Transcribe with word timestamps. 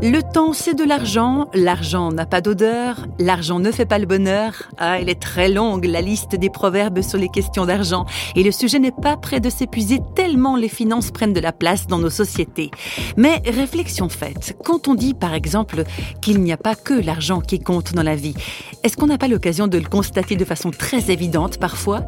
Le 0.00 0.20
temps, 0.22 0.52
c'est 0.52 0.74
de 0.74 0.84
l'argent. 0.84 1.48
L'argent 1.54 2.12
n'a 2.12 2.24
pas 2.24 2.40
d'odeur. 2.40 3.06
L'argent 3.18 3.58
ne 3.58 3.72
fait 3.72 3.84
pas 3.84 3.98
le 3.98 4.06
bonheur. 4.06 4.70
Ah, 4.78 5.00
elle 5.00 5.08
est 5.08 5.20
très 5.20 5.48
longue, 5.48 5.86
la 5.86 6.00
liste 6.00 6.36
des 6.36 6.50
proverbes 6.50 7.02
sur 7.02 7.18
les 7.18 7.28
questions 7.28 7.66
d'argent. 7.66 8.06
Et 8.36 8.44
le 8.44 8.52
sujet 8.52 8.78
n'est 8.78 8.92
pas 8.92 9.16
prêt 9.16 9.40
de 9.40 9.50
s'épuiser 9.50 9.98
tellement 10.14 10.54
les 10.54 10.68
finances 10.68 11.10
prennent 11.10 11.32
de 11.32 11.40
la 11.40 11.50
place 11.50 11.88
dans 11.88 11.98
nos 11.98 12.10
sociétés. 12.10 12.70
Mais 13.16 13.42
réflexion 13.44 14.08
faite, 14.08 14.56
quand 14.64 14.86
on 14.86 14.94
dit 14.94 15.14
par 15.14 15.34
exemple 15.34 15.82
qu'il 16.20 16.42
n'y 16.42 16.52
a 16.52 16.56
pas 16.56 16.76
que 16.76 16.94
l'argent 16.94 17.40
qui 17.40 17.58
compte 17.58 17.92
dans 17.92 18.04
la 18.04 18.14
vie, 18.14 18.34
est-ce 18.88 18.96
qu'on 18.96 19.08
n'a 19.08 19.18
pas 19.18 19.28
l'occasion 19.28 19.66
de 19.66 19.76
le 19.76 19.86
constater 19.86 20.34
de 20.34 20.46
façon 20.46 20.70
très 20.70 21.10
évidente 21.10 21.58
parfois? 21.58 22.04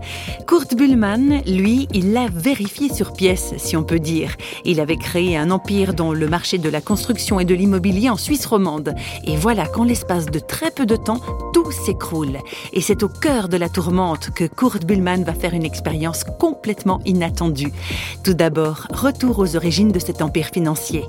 Kurt 0.47 0.75
Bullmann, 0.75 1.43
lui, 1.47 1.87
il 1.93 2.15
l'a 2.15 2.29
vérifié 2.33 2.91
sur 2.91 3.13
pièce, 3.13 3.53
si 3.59 3.77
on 3.77 3.83
peut 3.83 3.99
dire. 3.99 4.35
Il 4.65 4.81
avait 4.81 4.97
créé 4.97 5.37
un 5.37 5.51
empire 5.51 5.93
dont 5.93 6.13
le 6.13 6.27
marché 6.27 6.57
de 6.57 6.71
la 6.71 6.81
construction 6.81 7.39
et 7.39 7.45
de 7.45 7.55
l'immobilier 7.55 8.09
en 8.09 8.17
Suisse 8.17 8.47
romande. 8.47 8.95
Et 9.25 9.37
voilà 9.37 9.67
qu'en 9.67 9.85
l'espace 9.85 10.25
de 10.25 10.39
très 10.39 10.71
peu 10.71 10.87
de 10.87 10.97
temps, 10.97 11.21
tout 11.53 11.71
s'écroule. 11.71 12.39
Et 12.73 12.81
c'est 12.81 13.03
au 13.03 13.11
cœur 13.11 13.51
de 13.51 13.59
la 13.59 13.69
tourmente 13.69 14.31
que 14.31 14.45
Kurt 14.45 14.87
Bullmann 14.87 15.23
va 15.23 15.35
faire 15.35 15.53
une 15.53 15.67
expérience 15.67 16.25
complètement 16.39 17.03
inattendue. 17.05 17.75
Tout 18.25 18.33
d'abord, 18.33 18.87
retour 18.91 19.39
aux 19.39 19.55
origines 19.55 19.93
de 19.93 19.99
cet 19.99 20.23
empire 20.23 20.47
financier. 20.47 21.05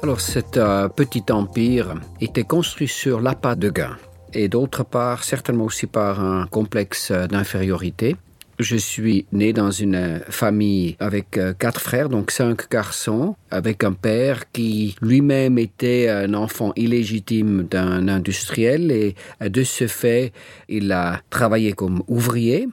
Alors 0.00 0.20
cet 0.20 0.56
euh, 0.56 0.88
petit 0.88 1.24
empire 1.28 1.94
était 2.20 2.44
construit 2.44 2.86
sur 2.86 3.20
l'appât 3.20 3.56
de 3.56 3.68
gain 3.68 3.96
et 4.34 4.48
d'autre 4.48 4.84
part 4.84 5.24
certainement 5.24 5.64
aussi 5.64 5.86
par 5.86 6.20
un 6.20 6.46
complexe 6.46 7.12
d'infériorité. 7.12 8.16
Je 8.58 8.76
suis 8.76 9.24
né 9.30 9.52
dans 9.52 9.70
une 9.70 10.20
famille 10.30 10.96
avec 10.98 11.38
euh, 11.38 11.52
quatre 11.56 11.80
frères, 11.80 12.08
donc 12.08 12.32
cinq 12.32 12.68
garçons, 12.68 13.36
avec 13.52 13.84
un 13.84 13.92
père 13.92 14.50
qui 14.50 14.96
lui-même 15.00 15.58
était 15.58 16.08
un 16.08 16.34
enfant 16.34 16.72
illégitime 16.74 17.68
d'un 17.70 18.08
industriel 18.08 18.90
et 18.90 19.14
euh, 19.42 19.48
de 19.48 19.62
ce 19.62 19.86
fait, 19.86 20.32
il 20.68 20.90
a 20.90 21.20
travaillé 21.30 21.72
comme 21.72 22.02
ouvrier. 22.08 22.68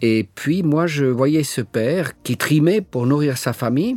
Et 0.00 0.26
puis 0.34 0.62
moi, 0.62 0.86
je 0.86 1.04
voyais 1.04 1.42
ce 1.42 1.60
père 1.60 2.12
qui 2.22 2.38
trimait 2.38 2.80
pour 2.80 3.06
nourrir 3.06 3.36
sa 3.36 3.52
famille. 3.52 3.96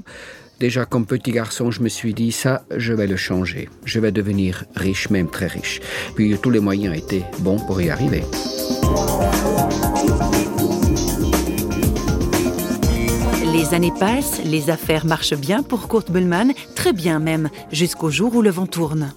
Déjà 0.59 0.83
comme 0.83 1.05
petit 1.05 1.31
garçon, 1.31 1.71
je 1.71 1.81
me 1.81 1.88
suis 1.88 2.13
dit 2.13 2.33
ça, 2.33 2.65
je 2.75 2.91
vais 2.91 3.07
le 3.07 3.15
changer. 3.15 3.69
Je 3.85 4.02
vais 4.02 4.11
devenir 4.11 4.65
riche, 4.75 5.09
même 5.09 5.29
très 5.29 5.47
riche. 5.47 5.79
Puis 6.15 6.38
tous 6.38 6.49
les 6.49 6.59
moyens 6.59 6.97
étaient 6.97 7.23
bons 7.39 7.59
pour 7.59 7.81
y 7.81 7.89
arriver. 7.89 8.23
Les 13.53 13.73
années 13.73 13.93
passent, 13.97 14.41
les 14.43 14.69
affaires 14.69 15.05
marchent 15.05 15.37
bien 15.37 15.63
pour 15.63 15.87
Kurt 15.87 16.11
Bullmann, 16.11 16.52
très 16.75 16.91
bien 16.91 17.19
même, 17.19 17.49
jusqu'au 17.71 18.09
jour 18.09 18.35
où 18.35 18.41
le 18.41 18.49
vent 18.49 18.67
tourne. 18.67 19.13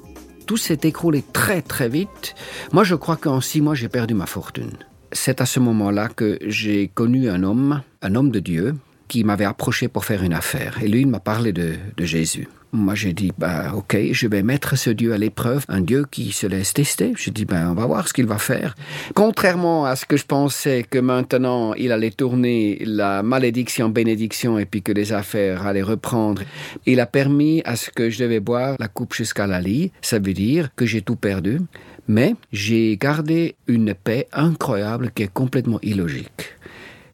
Tout 0.47 0.57
s'est 0.57 0.81
écroulé 0.85 1.25
très 1.33 1.61
très 1.61 1.89
vite. 1.89 2.37
Moi 2.73 2.85
je 2.85 2.95
crois 2.95 3.17
qu'en 3.17 3.41
six 3.41 3.61
mois 3.61 3.75
j'ai 3.75 3.89
perdu 3.89 4.15
ma 4.15 4.27
fortune. 4.27 4.77
C'est 5.11 5.41
à 5.41 5.47
ce 5.47 5.59
moment-là 5.59 6.09
que 6.09 6.39
j'ai 6.47 6.87
connu 6.87 7.29
un 7.29 7.43
homme, 7.43 7.83
un 8.01 8.15
homme 8.15 8.31
de 8.31 8.39
Dieu, 8.39 8.75
qui 9.13 9.25
m'avait 9.25 9.45
approché 9.45 9.89
pour 9.89 10.07
faire 10.07 10.23
une 10.23 10.33
affaire. 10.33 10.79
Et 10.83 10.89
lui, 10.89 11.03
il 11.03 11.07
m'a 11.07 11.21
parlé 11.21 11.53
de, 11.53 11.75
de 11.99 12.05
Jésus. 12.07 12.49
Moi, 12.73 12.95
j'ai 12.95 13.13
dit, 13.13 13.31
bah, 13.37 13.73
ok, 13.77 13.95
je 14.13 14.27
vais 14.27 14.43
mettre 14.43 14.75
ce 14.79 14.89
Dieu 14.89 15.13
à 15.13 15.19
l'épreuve, 15.19 15.67
un 15.69 15.83
Dieu 15.83 16.07
qui 16.11 16.33
se 16.33 16.47
laisse 16.47 16.73
tester. 16.73 17.13
J'ai 17.19 17.31
dit, 17.31 17.45
ben, 17.45 17.69
on 17.69 17.75
va 17.75 17.85
voir 17.85 18.09
ce 18.09 18.15
qu'il 18.15 18.25
va 18.25 18.39
faire. 18.39 18.75
Contrairement 19.15 19.85
à 19.85 19.97
ce 19.97 20.07
que 20.07 20.17
je 20.17 20.25
pensais 20.25 20.83
que 20.89 20.99
maintenant, 20.99 21.75
il 21.75 21.93
allait 21.93 22.11
tourner 22.11 22.83
la 22.87 23.23
malédiction 23.23 23.91
bénédiction 23.91 24.59
et 24.59 24.65
puis 24.65 24.81
que 24.81 24.93
les 24.93 25.13
affaires 25.13 25.67
allaient 25.67 25.83
reprendre, 25.83 26.41
il 26.87 26.99
a 26.99 27.05
permis 27.05 27.61
à 27.67 27.77
ce 27.77 27.91
que 27.91 28.09
je 28.09 28.19
devais 28.19 28.41
boire 28.41 28.77
la 28.79 28.89
coupe 28.89 29.13
jusqu'à 29.13 29.47
la 29.47 29.61
lit. 29.61 29.93
Ça 30.01 30.19
veut 30.21 30.33
dire 30.33 30.71
que 30.75 30.87
j'ai 30.87 31.03
tout 31.03 31.17
perdu. 31.17 31.59
Mais 32.09 32.35
j'ai 32.51 32.97
gardé 32.97 33.57
une 33.67 33.93
paix 33.93 34.27
incroyable 34.33 35.11
qui 35.15 35.25
est 35.25 35.33
complètement 35.33 35.81
illogique. 35.83 36.57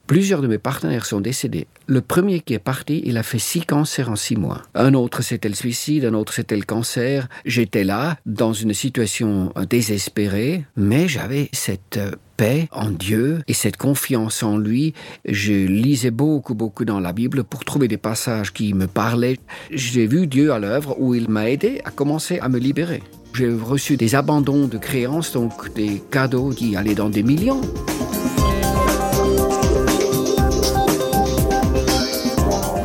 Plusieurs 0.08 0.40
de 0.40 0.46
mes 0.46 0.56
partenaires 0.56 1.04
sont 1.04 1.20
décédés. 1.20 1.66
Le 1.86 2.00
premier 2.00 2.40
qui 2.40 2.54
est 2.54 2.58
parti, 2.58 3.02
il 3.04 3.18
a 3.18 3.22
fait 3.22 3.38
six 3.38 3.60
cancers 3.60 4.10
en 4.10 4.16
six 4.16 4.36
mois. 4.36 4.62
Un 4.74 4.94
autre, 4.94 5.20
c'était 5.20 5.50
le 5.50 5.54
suicide, 5.54 6.06
un 6.06 6.14
autre, 6.14 6.32
c'était 6.32 6.56
le 6.56 6.62
cancer. 6.62 7.28
J'étais 7.44 7.84
là, 7.84 8.16
dans 8.24 8.54
une 8.54 8.72
situation 8.72 9.52
désespérée, 9.68 10.64
mais 10.78 11.08
j'avais 11.08 11.50
cette 11.52 12.00
paix 12.38 12.68
en 12.72 12.88
Dieu 12.88 13.42
et 13.48 13.52
cette 13.52 13.76
confiance 13.76 14.42
en 14.42 14.56
lui. 14.56 14.94
Je 15.26 15.52
lisais 15.52 16.10
beaucoup, 16.10 16.54
beaucoup 16.54 16.86
dans 16.86 17.00
la 17.00 17.12
Bible 17.12 17.44
pour 17.44 17.66
trouver 17.66 17.86
des 17.86 17.98
passages 17.98 18.54
qui 18.54 18.72
me 18.72 18.86
parlaient. 18.86 19.36
J'ai 19.70 20.06
vu 20.06 20.26
Dieu 20.26 20.54
à 20.54 20.58
l'œuvre 20.58 20.96
où 20.98 21.14
il 21.14 21.28
m'a 21.28 21.50
aidé 21.50 21.82
à 21.84 21.90
commencer 21.90 22.38
à 22.38 22.48
me 22.48 22.58
libérer. 22.58 23.02
J'ai 23.34 23.50
reçu 23.50 23.98
des 23.98 24.14
abandons 24.14 24.68
de 24.68 24.78
créances, 24.78 25.32
donc 25.32 25.74
des 25.74 26.02
cadeaux 26.10 26.48
qui 26.48 26.76
allaient 26.76 26.94
dans 26.94 27.10
des 27.10 27.22
millions. 27.22 27.60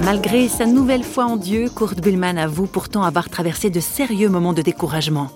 Malgré 0.06 0.50
sa 0.50 0.66
nouvelle 0.66 1.04
foi 1.04 1.24
en 1.24 1.38
Dieu, 1.38 1.68
Kurt 1.74 2.02
Bullmann 2.02 2.38
avoue 2.38 2.68
pourtant 2.68 3.04
avoir 3.04 3.30
traversé 3.30 3.70
de 3.70 3.80
sérieux 3.80 4.28
moments 4.28 4.52
de 4.52 4.62
découragement. 4.62 5.32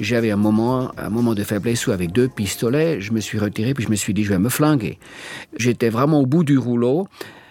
J'avais 0.00 0.32
un 0.32 0.36
moment, 0.36 0.90
un 0.98 1.08
moment 1.08 1.34
de 1.34 1.44
faiblesse 1.44 1.86
où 1.86 1.92
avec 1.92 2.10
deux 2.10 2.26
pistolets, 2.26 3.00
je 3.00 3.12
me 3.12 3.20
suis 3.20 3.38
retiré 3.38 3.74
puis 3.74 3.84
je 3.84 3.90
me 3.90 3.94
suis 3.94 4.14
dit 4.14 4.24
je 4.24 4.30
vais 4.30 4.40
me 4.40 4.48
flinguer. 4.48 4.98
J'étais 5.56 5.88
vraiment 5.88 6.20
au 6.20 6.26
bout 6.26 6.42
du 6.42 6.58
rouleau. 6.58 7.06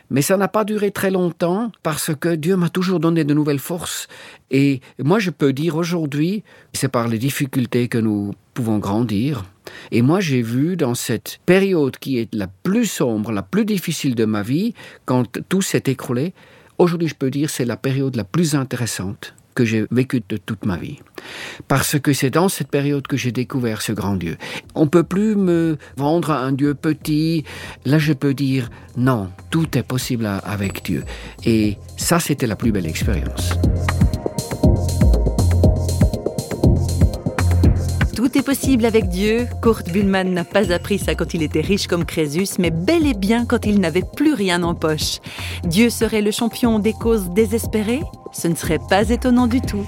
Mais 0.09 0.22
ça 0.22 0.38
n'a 0.38 0.47
pas 0.47 0.63
duré 0.63 0.91
très 0.91 1.11
longtemps 1.11 1.69
parce 1.83 2.16
que 2.16 2.35
Dieu 2.35 2.56
m'a 2.56 2.69
toujours 2.69 3.01
donné 3.01 3.25
de 3.25 3.33
nouvelles 3.33 3.59
forces. 3.59 4.07
Et 4.51 4.79
moi, 5.00 5.19
je 5.19 5.31
peux 5.31 5.51
dire 5.51 5.75
aujourd'hui, 5.75 6.44
c'est 6.73 6.88
par 6.88 7.09
les 7.09 7.17
difficultés 7.17 7.89
que 7.89 7.97
nous 7.97 8.33
pouvons 8.53 8.77
grandir. 8.77 9.44
Et 9.91 10.01
moi, 10.01 10.22
j'ai 10.22 10.41
vu 10.41 10.77
dans 10.77 10.95
cette 10.95 11.39
période 11.45 11.97
qui 11.97 12.19
est 12.19 12.33
la 12.33 12.47
plus 12.47 12.85
sombre, 12.85 13.33
la 13.33 13.41
plus 13.41 13.66
difficile 13.66 14.16
de 14.16 14.23
ma 14.23 14.44
vie, 14.44 14.73
quand 15.06 15.39
tout 15.50 15.61
s'est 15.61 15.83
écroulé, 15.88 16.33
Aujourd'hui, 16.77 17.07
je 17.07 17.15
peux 17.15 17.31
dire 17.31 17.49
c'est 17.49 17.65
la 17.65 17.77
période 17.77 18.15
la 18.15 18.23
plus 18.23 18.53
intéressante 18.53 19.33
que 19.55 19.65
j'ai 19.65 19.85
vécue 19.89 20.21
de 20.29 20.38
toute 20.38 20.65
ma 20.65 20.77
vie. 20.77 20.99
Parce 21.67 21.97
que 21.99 22.13
c'est 22.13 22.29
dans 22.29 22.47
cette 22.47 22.69
période 22.69 23.07
que 23.07 23.17
j'ai 23.17 23.31
découvert 23.31 23.81
ce 23.81 23.91
grand 23.91 24.15
Dieu. 24.15 24.38
On 24.75 24.85
peut 24.85 25.03
plus 25.03 25.35
me 25.35 25.77
vendre 25.95 26.29
un 26.29 26.51
Dieu 26.51 26.75
petit. 26.75 27.43
Là, 27.83 27.97
je 27.97 28.13
peux 28.13 28.35
dire 28.35 28.69
non, 28.95 29.31
tout 29.49 29.75
est 29.75 29.81
possible 29.81 30.27
avec 30.27 30.85
Dieu. 30.85 31.03
Et 31.43 31.77
ça, 31.97 32.19
c'était 32.19 32.45
la 32.45 32.55
plus 32.55 32.71
belle 32.71 32.85
expérience. 32.85 33.53
Tout 38.17 38.35
est 38.35 38.41
possible 38.41 38.85
avec 38.85 39.09
Dieu. 39.09 39.47
Kurt 39.61 39.91
Bullmann 39.91 40.33
n'a 40.33 40.44
pas 40.44 40.72
appris 40.72 40.97
ça 40.97 41.13
quand 41.13 41.35
il 41.35 41.44
était 41.44 41.61
riche 41.61 41.85
comme 41.85 42.03
Crésus, 42.03 42.47
mais 42.57 42.72
bel 42.72 43.05
et 43.05 43.13
bien 43.13 43.45
quand 43.45 43.67
il 43.67 43.79
n'avait 43.79 44.01
plus 44.01 44.33
rien 44.33 44.63
en 44.63 44.73
poche. 44.73 45.19
Dieu 45.63 45.91
serait 45.91 46.23
le 46.23 46.31
champion 46.31 46.79
des 46.79 46.94
causes 46.94 47.29
désespérées 47.29 48.01
Ce 48.31 48.47
ne 48.47 48.56
serait 48.56 48.79
pas 48.89 49.07
étonnant 49.11 49.45
du 49.45 49.61
tout. 49.61 49.85